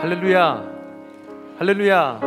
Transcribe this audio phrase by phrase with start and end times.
[0.00, 0.64] 할렐루야.
[1.58, 2.20] 할렐루야.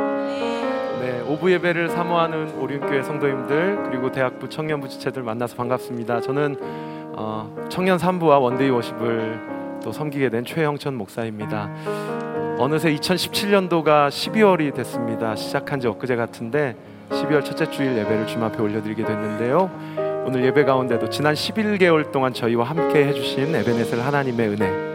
[1.00, 6.19] 네, 오부 예배를 사모하는 오륜교회 성도님들 그리고 대학부 청년부 지체들 만나서 반갑습니다.
[6.19, 6.57] 저는
[7.15, 11.70] 어, 청년 3부와 One Day Worship을 또 섬기게 된 최영천 목사입니다.
[12.59, 15.38] 어느새 2017년도가 12월이 됐습니다.
[15.38, 16.75] 시작한 지 엊그제 같은데
[17.09, 19.71] 12월 첫째 주일 예배를 주님 앞에 올려드리게 됐는데요.
[20.27, 24.90] 오늘 예배 가운데도 지난 11개월 동안 저희와 함께 해주신 에벤에셀 하나님의 은혜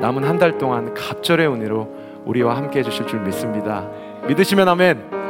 [0.00, 1.88] 남은 한 달 동안 갑절의 은혜로
[2.24, 3.86] 우리와 함께 해주실 줄 믿습니다.
[4.26, 5.20] 믿으시면 아멘.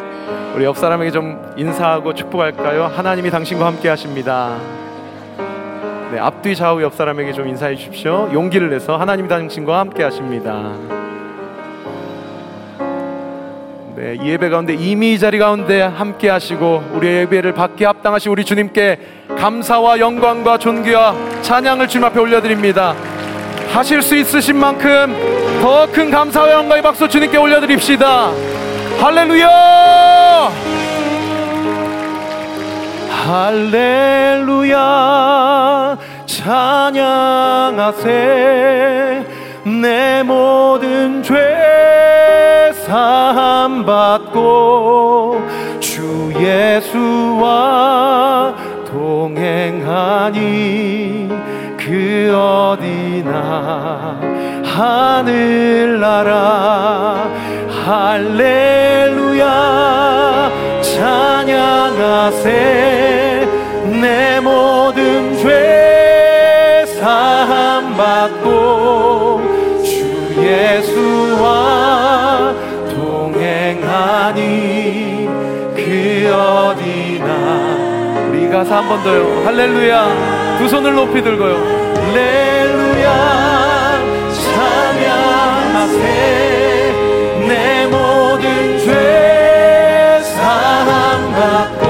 [0.54, 2.84] 우리 옆 사람에게 좀 인사하고 축복할까요?
[2.84, 4.56] 하나님이 당신과 함께 하십니다.
[6.12, 8.28] 네, 앞뒤 좌우 옆 사람에게 좀 인사해 주십시오.
[8.32, 10.72] 용기를 내서 하나님이 당신과 함께 하십니다.
[13.96, 18.44] 네, 이 예배 가운데 이미 이 자리 가운데 함께 하시고 우리의 예배를 받게 합당하신 우리
[18.44, 18.98] 주님께
[19.36, 22.94] 감사와 영광과 존귀와 찬양을 주님 앞에 올려드립니다.
[23.72, 25.14] 하실 수 있으신 만큼
[25.62, 28.30] 더 큰 감사와 영광의 박수 주님께 올려드립시다.
[29.00, 30.50] 할렐루야!
[34.70, 34.76] 할렐루야
[36.26, 38.08] 찬양하세
[39.82, 41.34] 내 모든 죄
[42.86, 45.42] 사함 받고
[45.80, 46.94] 주 예수와
[48.90, 50.40] 동행하니
[51.90, 54.20] 그 어디나
[54.64, 56.28] 하늘나라.
[57.84, 59.44] 할렐루야
[60.82, 62.48] 찬양하세.
[64.00, 69.40] 내 모든 죄 사함 받고
[69.82, 69.90] 주
[70.38, 71.44] 예수와
[72.94, 74.38] 동행하니
[75.74, 77.28] 그 어디나.
[78.28, 79.42] 우리 가사 한번 더요.
[79.44, 81.54] 할렐루야 두 손을 높이 들고요.
[81.94, 83.08] 할렐루야
[84.54, 85.98] 찬양하세
[87.48, 91.84] 내 모든 죄 사함받고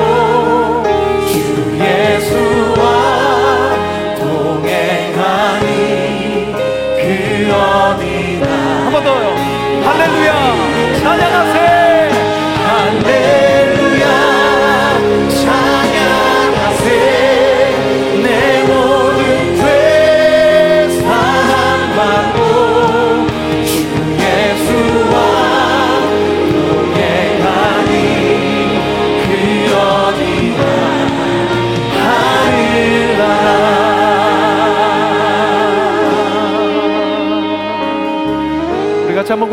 [1.26, 1.34] 주
[1.80, 2.82] 예수와
[4.20, 5.66] 동행하니
[6.94, 7.02] 그
[7.52, 8.46] 어디나
[8.84, 9.26] 한 번 더요.
[9.84, 10.30] 할렐루야
[11.02, 11.59] 찬양하세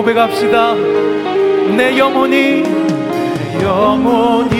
[0.07, 0.73] 고백합시다.
[1.75, 4.55] 내 영혼이 내 영혼이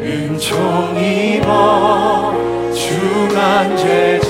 [0.00, 2.32] 은총 입어
[2.72, 4.26] 중한 죄지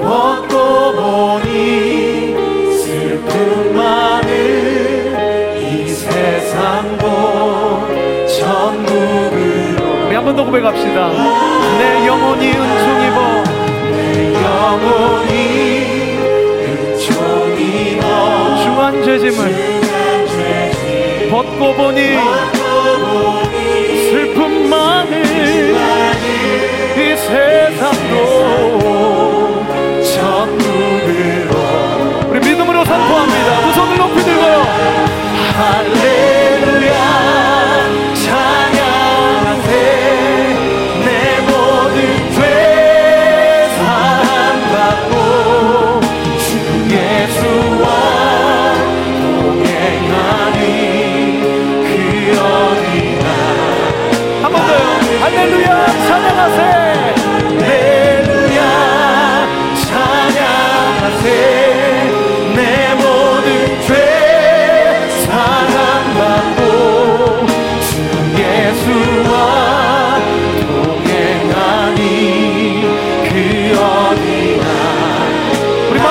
[0.00, 2.34] 벗고 보니
[2.78, 4.32] 슬픔 많은
[5.60, 7.04] 이 세상도
[8.26, 11.10] 천국으로 우리 한 번 더 고백합시다.
[11.78, 13.18] 내 영혼이 은총 입어
[13.92, 15.33] 내 영혼이
[18.94, 19.80] 중한 죄짐을
[21.30, 22.00] 벗고 보니
[24.10, 25.24] 슬픔 많은
[26.96, 28.14] 이 세상도
[30.14, 31.52] 천국으로.
[32.28, 33.60] 우리 믿음으로 선포합니다.
[33.62, 34.64] 두 손을 높이 들고요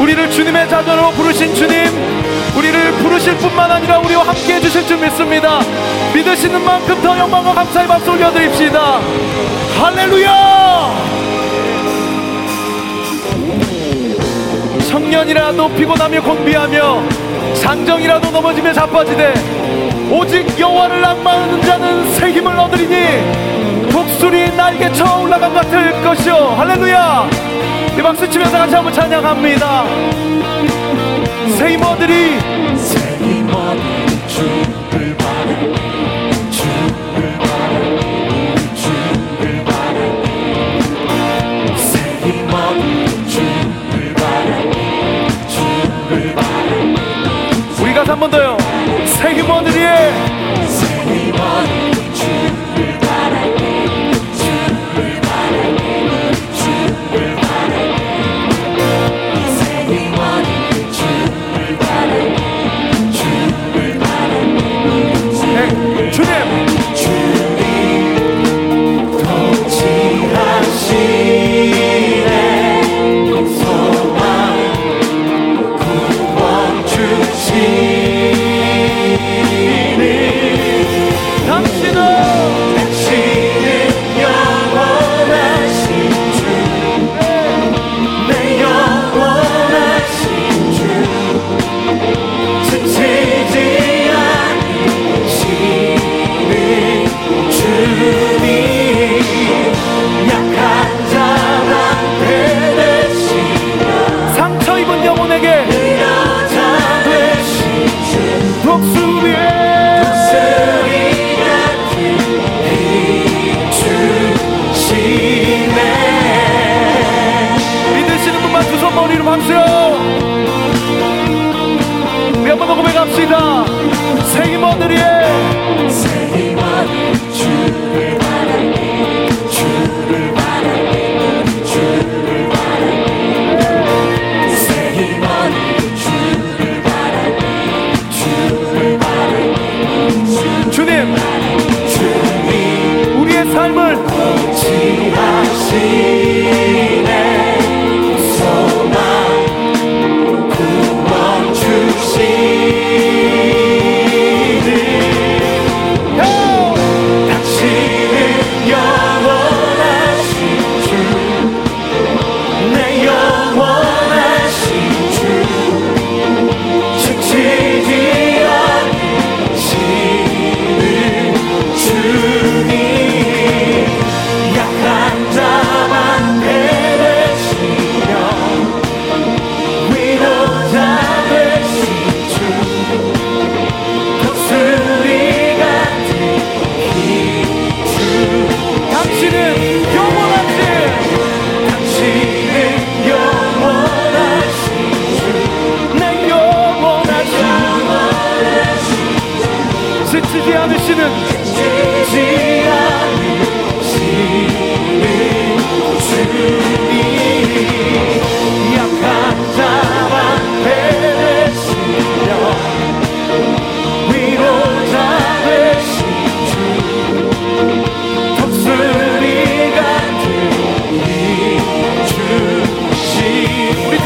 [0.00, 1.76] 우리를 주님의 자녀로 부르신 주님
[2.56, 5.60] 우리를 부르실 뿐만 아니라 우리와 함께 해주실 줄 믿습니다.
[6.14, 8.98] 믿으시는 만큼 더 영광과 감사의 박수 올려드립시다.
[9.78, 10.90] 할렐루야!
[14.88, 17.02] 청년이라도 피곤하며 공비하며
[17.54, 19.34] 장정이라도 넘어지며 자빠지되
[20.10, 27.49] 오직 여호와를 악마하는 자는 새 힘을 얻으리니 독수리 날개쳐 올라간 것 같을 것이오 할렐루야!
[28.00, 29.84] 이 박수 치면서 같이 한번 찬양합니다.
[31.58, 32.40] 세이머들이
[32.74, 35.72] 세이머들이 주를 바래
[36.50, 40.22] 주를 바래 주를 바래
[41.76, 46.94] 세이머들이 주를 바래 주를 바래
[47.82, 48.59] 우리 가서 한 번 더요.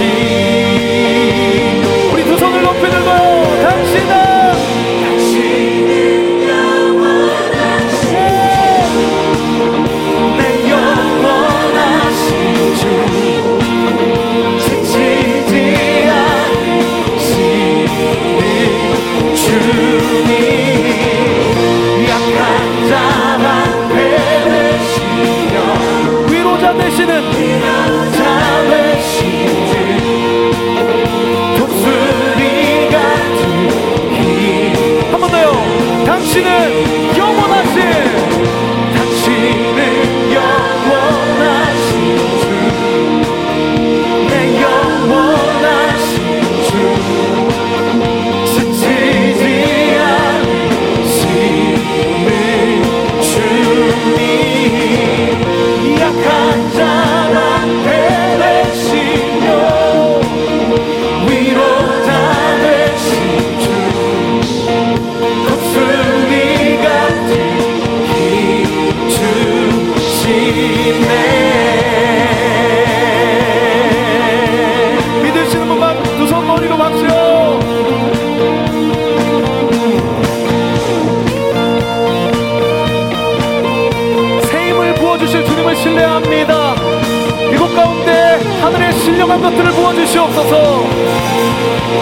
[89.28, 90.84] 부족한 것들을 부어주시옵소서.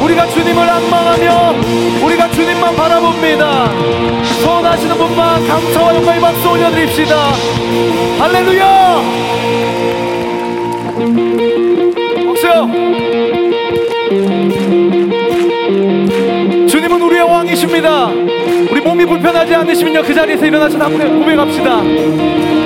[0.05, 1.55] 우리가 주님을 안망하며
[2.05, 3.69] 우리가 주님만 바라봅니다.
[4.43, 7.33] 소원하시는 분만 감사와 영광의 박수 올려드립시다.
[8.19, 9.03] 할렐루야!
[12.27, 12.71] 혹시요!
[16.69, 18.07] 주님은 우리의 왕이십니다.
[18.71, 22.66] 우리 몸이 불편하지 않으시면요 그 자리에서 일어나서 한번 고백합시다.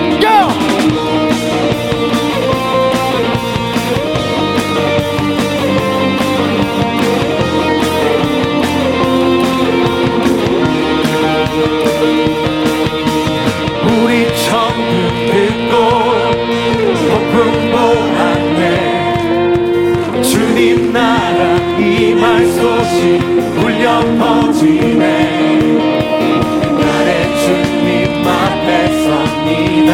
[22.60, 23.20] 소식
[23.56, 25.02] 울려 퍼지네.
[26.78, 27.10] 나의
[27.42, 28.68] 주님 앞에
[29.02, 29.90] 섭니다.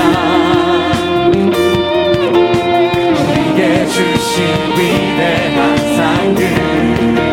[3.28, 4.34] 내게 주신
[4.76, 5.56] 위대한
[5.96, 7.25] 상급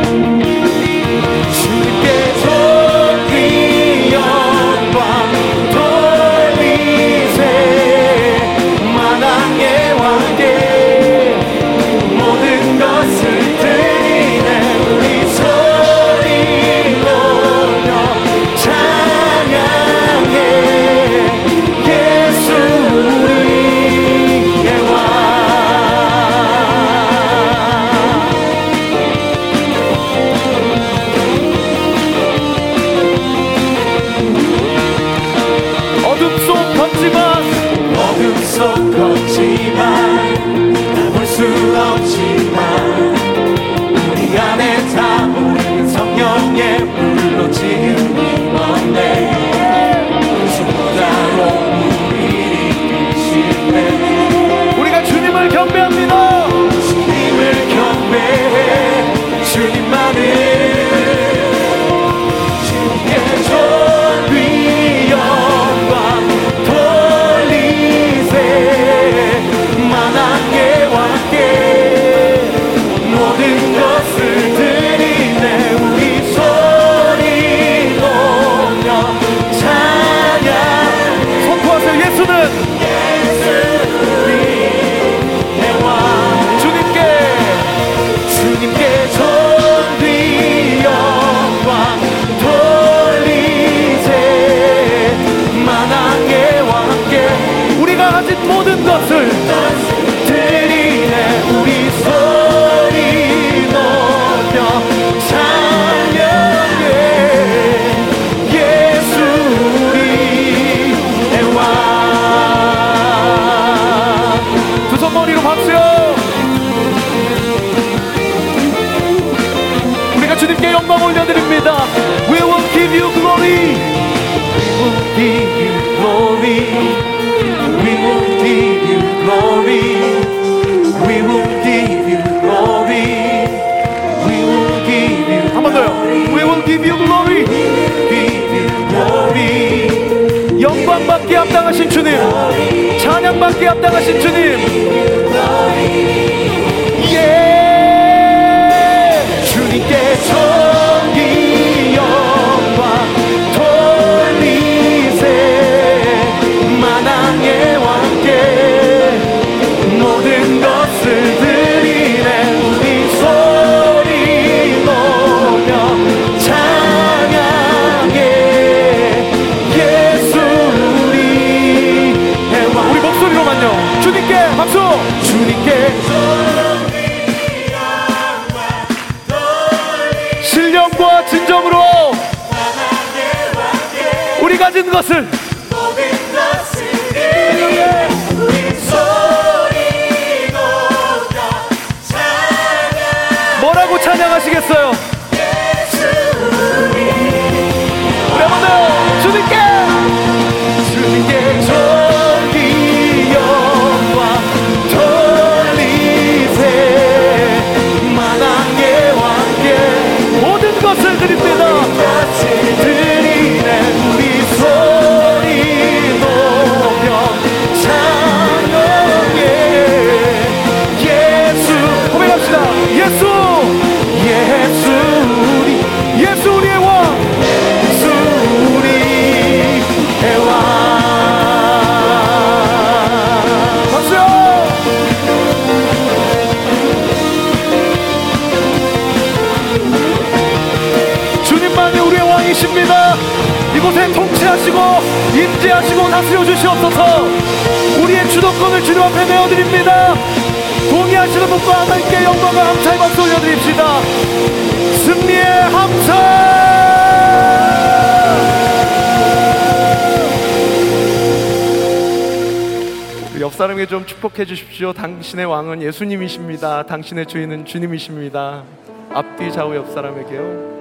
[263.74, 264.94] 사람에게 좀 축복해 주십시오.
[264.94, 266.84] 당신의 왕은 예수님이십니다.
[266.84, 268.64] 당신의 주인은 주님이십니다.
[269.12, 270.74] 앞뒤 좌우 옆 사람에게요.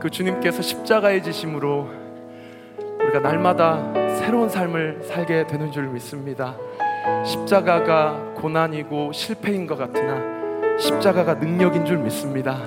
[0.00, 1.88] 그 주님께서 십자가의 지심으로
[3.00, 6.56] 우리가 날마다 새로운 삶을 살게 되는 줄 믿습니다.
[7.24, 12.58] 십자가가 고난이고 실패인 것 같으나 십자가가 능력인 줄 믿습니다.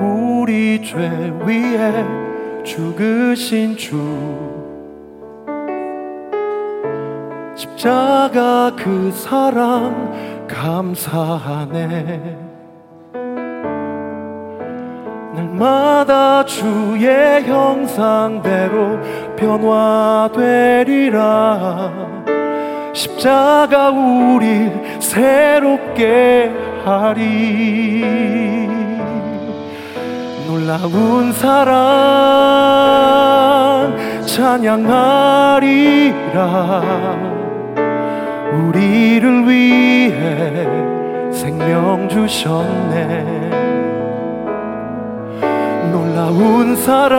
[0.00, 0.96] 우리 죄
[1.44, 2.04] 위에
[2.62, 4.59] 죽으신 주
[7.80, 12.36] 십자가 그 사랑 감사하네.
[15.34, 18.98] 날마다 주의 형상대로
[19.34, 20.60] 변화되리라.
[22.92, 26.52] 십자가 우리 새롭게
[26.84, 28.04] 하리.
[30.46, 31.80] 놀라운 사랑
[34.26, 35.40] 찬양하리라
[38.70, 40.12] 우리를 위해
[41.32, 43.24] 생명 주셨네.
[45.90, 47.18] 놀라운 사랑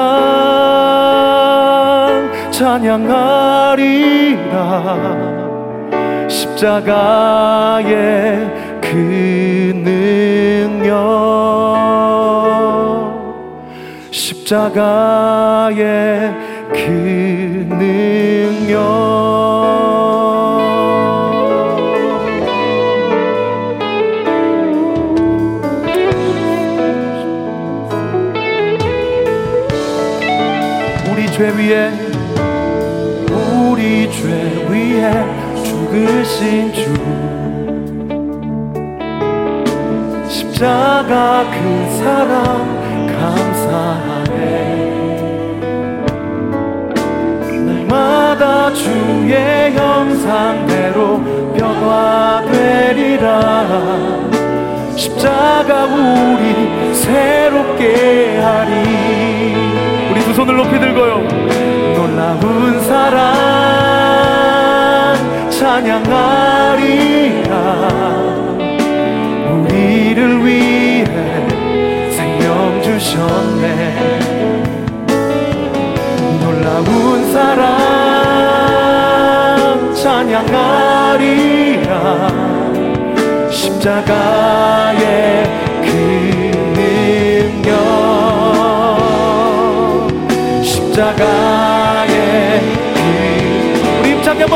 [2.51, 3.81] 찬양하리라.
[6.29, 7.89] 십자가의
[8.79, 11.01] 그 능력.
[14.09, 14.73] 십자가의
[16.71, 19.10] 그 능력
[31.41, 31.89] 죄 위에
[33.31, 34.21] 우리 죄
[34.69, 35.11] 위에
[35.63, 36.93] 죽으신 주.
[40.29, 41.55] 십자가 그
[41.97, 42.37] 사랑
[43.07, 44.35] 감사하네.
[47.49, 51.23] 날마다 주의 형상대로
[51.57, 53.25] 변화되리라.
[54.95, 59.80] 십자가 우리 새롭게 하리
[60.31, 61.27] 두 손을 높이 들고요.
[61.93, 63.35] 놀라운 사랑
[65.49, 67.51] 찬양하리라.
[69.51, 71.03] 우리를 위해
[72.11, 74.21] 생명 주셨네.
[76.39, 77.67] 놀라운 사랑
[79.93, 81.91] 찬양하리라.
[83.49, 85.50] 십자가의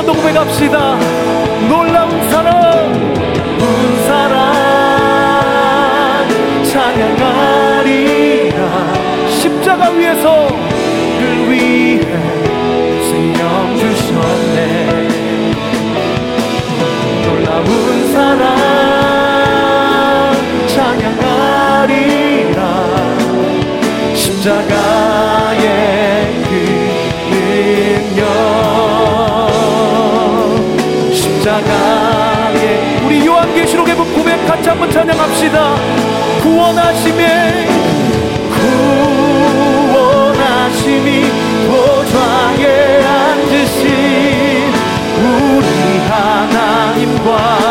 [0.06, 0.98] 한번 더 고백합시다.
[1.68, 2.94] 놀라운 사랑
[3.58, 4.38] 놀라운 사랑
[6.64, 8.14] 찬양하리라.
[9.30, 10.48] 십자가 위에서
[11.20, 12.06] 를 위해
[13.10, 15.08] 생명 주셨네.
[17.26, 17.68] 놀라운
[18.14, 18.46] 사랑
[20.68, 22.60] 찬양하리라.
[24.16, 24.85] 십자가
[34.56, 35.76] 같이 한번 찬양합시다.
[36.42, 37.68] 구원하심에
[39.92, 41.26] 구원하심이
[41.68, 44.72] 보좌에 앉으신
[45.20, 47.65] 우리 하나님과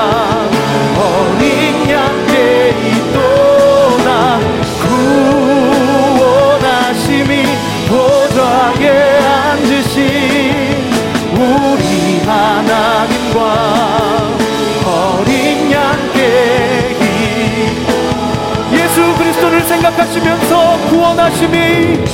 [20.15, 22.05] 하시면서 구원하심이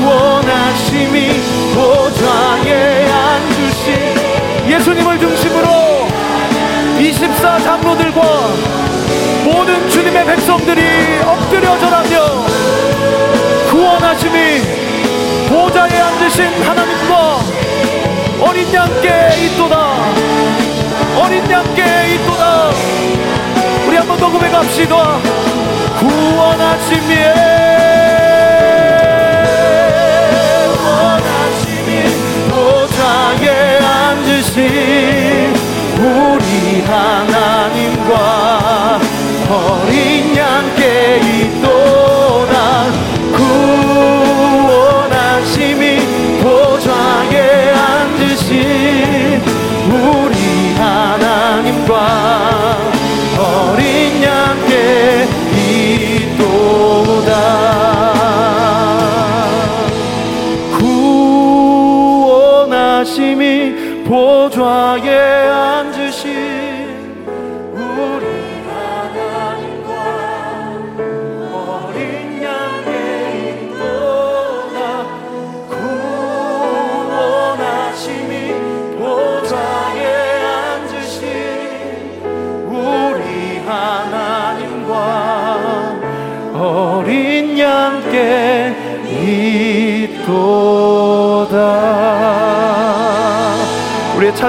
[0.00, 1.28] 구원하심이
[1.74, 6.08] 보좌에 앉으신 예수님을 중심으로
[6.98, 8.22] 24 장로들과
[9.44, 10.82] 모든 주님의 백성들이
[11.26, 12.46] 엎드려 절하며
[13.70, 14.62] 구원하심이
[15.50, 17.40] 보좌에 앉으신 하나님과
[18.40, 19.94] 어린 양께 있도다.
[21.18, 22.70] 어린 양께 있도다.
[23.86, 25.51] 우리 한번 더 고백합시다
[26.02, 27.61] 구원하심이 구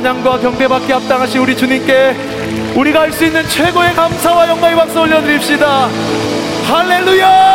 [0.03, 2.13] 찬양과 경배받기 합당하신 우리 주님께
[2.75, 5.87] 우리가 할 수 있는 최고의 감사와 영광의 박수 올려드립시다.
[6.67, 7.52] 할렐루야